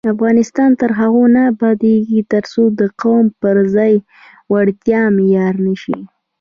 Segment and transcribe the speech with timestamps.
[0.13, 3.93] افغانستان تر هغو نه ابادیږي، ترڅو د قوم پر ځای
[4.51, 5.99] وړتیا معیار نشي.